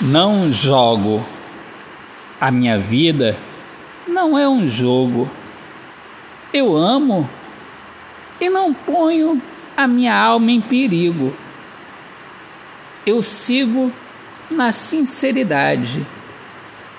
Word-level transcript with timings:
Não 0.00 0.52
jogo. 0.52 1.24
A 2.40 2.50
minha 2.50 2.76
vida 2.78 3.38
não 4.08 4.36
é 4.36 4.48
um 4.48 4.68
jogo. 4.68 5.30
Eu 6.52 6.76
amo 6.76 7.30
e 8.40 8.50
não 8.50 8.74
ponho 8.74 9.40
a 9.76 9.86
minha 9.86 10.16
alma 10.16 10.50
em 10.50 10.60
perigo. 10.60 11.32
Eu 13.06 13.22
sigo 13.22 13.92
na 14.50 14.72
sinceridade. 14.72 16.04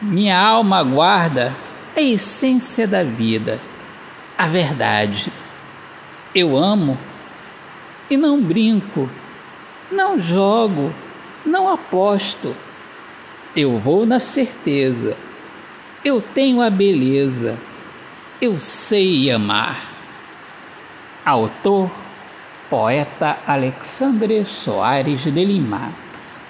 Minha 0.02 0.40
alma 0.40 0.82
guarda 0.82 1.54
a 1.98 2.02
essência 2.02 2.88
da 2.88 3.04
vida, 3.04 3.60
a 4.38 4.48
verdade. 4.48 5.32
Eu 6.34 6.56
amo 6.56 6.98
e 8.10 8.16
não 8.16 8.42
brinco, 8.42 9.10
não 9.92 10.18
jogo, 10.18 10.94
não 11.46 11.70
aposto. 11.70 12.56
Eu 13.56 13.80
vou 13.80 14.06
na 14.06 14.20
certeza. 14.20 15.16
Eu 16.04 16.22
tenho 16.22 16.62
a 16.62 16.70
beleza. 16.70 17.56
Eu 18.42 18.60
sei 18.60 19.32
amar. 19.32 19.94
Autor, 21.26 21.90
poeta 22.70 23.38
Alexandre 23.48 24.44
Soares 24.44 25.22
de 25.24 25.30
Lima. 25.32 25.94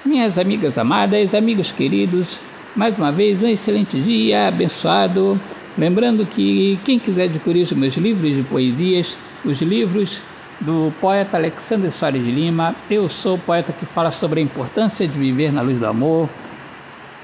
Minhas 0.03 0.39
amigas 0.39 0.79
amadas, 0.79 1.35
amigos 1.35 1.71
queridos, 1.71 2.39
mais 2.75 2.97
uma 2.97 3.11
vez 3.11 3.43
um 3.43 3.47
excelente 3.47 4.01
dia 4.01 4.47
abençoado. 4.47 5.39
Lembrando 5.77 6.25
que 6.25 6.79
quem 6.83 6.97
quiser 6.97 7.25
adquirir 7.25 7.65
os 7.65 7.71
meus 7.73 7.95
livros 7.97 8.35
de 8.35 8.41
poesias, 8.41 9.15
os 9.45 9.61
livros 9.61 10.23
do 10.59 10.91
poeta 10.99 11.37
Alexandre 11.37 11.91
Soares 11.91 12.23
de 12.23 12.31
Lima, 12.31 12.75
eu 12.89 13.07
sou 13.09 13.35
o 13.35 13.39
poeta 13.39 13.71
que 13.71 13.85
fala 13.85 14.09
sobre 14.09 14.39
a 14.39 14.43
importância 14.43 15.07
de 15.07 15.19
viver 15.19 15.53
na 15.53 15.61
luz 15.61 15.77
do 15.77 15.85
amor, 15.85 16.27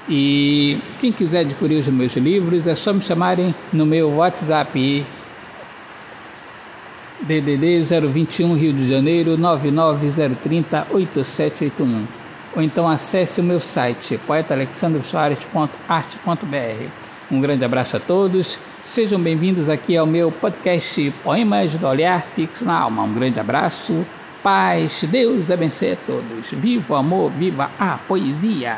e 0.08 0.78
quem 1.00 1.12
quiser 1.12 1.40
adquirir 1.40 1.80
os 1.80 1.88
meus 1.88 2.14
livros 2.16 2.66
é 2.66 2.74
só 2.74 2.92
me 2.92 3.02
chamarem 3.02 3.54
no 3.72 3.86
meu 3.86 4.16
WhatsApp 4.16 5.06
DDD 7.20 7.84
021 8.12 8.54
Rio 8.54 8.72
de 8.72 8.88
Janeiro 8.88 9.38
99030 9.38 10.88
8781 10.90 12.22
ou 12.54 12.62
então 12.62 12.88
acesse 12.88 13.40
o 13.40 13.44
meu 13.44 13.60
site 13.60 14.18
poetaalexandrosoares.arte.br. 14.26 16.86
Um 17.30 17.40
grande 17.40 17.64
abraço 17.64 17.96
a 17.96 18.00
todos, 18.00 18.58
sejam 18.84 19.18
bem-vindos 19.18 19.70
aqui 19.70 19.96
ao 19.96 20.06
meu 20.06 20.30
podcast 20.30 21.10
Poemas 21.22 21.72
do 21.72 21.86
Olhar 21.86 22.26
Fixo 22.34 22.62
na 22.64 22.78
Alma. 22.78 23.04
Um 23.04 23.14
grande 23.14 23.40
abraço, 23.40 24.04
paz, 24.42 25.02
Deus 25.04 25.50
abençoe 25.50 25.92
a 25.92 25.96
todos. 25.96 26.50
Viva 26.50 26.94
o 26.94 26.96
amor, 26.96 27.30
viva 27.30 27.70
a 27.78 27.96
poesia! 28.06 28.76